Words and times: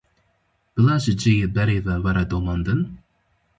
Bila 0.73 0.93
ji 1.03 1.13
ciyê 1.21 1.47
berê 1.55 1.77
ve 1.85 1.95
were 2.03 2.23
domandin? 2.31 2.81